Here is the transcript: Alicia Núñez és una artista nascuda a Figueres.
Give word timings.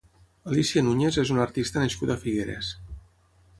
Alicia 0.53 0.81
Núñez 0.87 1.19
és 1.25 1.31
una 1.35 1.45
artista 1.45 1.85
nascuda 1.85 2.17
a 2.19 2.25
Figueres. 2.27 2.75